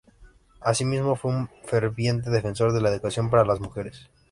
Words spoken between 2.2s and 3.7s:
defensora de la educación para las